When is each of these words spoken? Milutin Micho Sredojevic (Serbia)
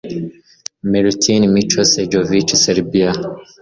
Milutin 0.91 1.41
Micho 1.53 1.81
Sredojevic 1.89 2.47
(Serbia) 2.63 3.11